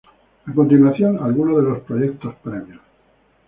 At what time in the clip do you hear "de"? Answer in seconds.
1.57-1.69